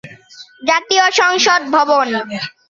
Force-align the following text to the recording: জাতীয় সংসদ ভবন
জাতীয় 0.61 1.05
সংসদ 1.19 1.61
ভবন 1.75 2.07